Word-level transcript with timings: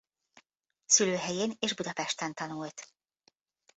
Szülőhelyén 0.85 1.53
és 1.59 1.75
Budapesten 1.75 2.33
tanult. 2.33 2.93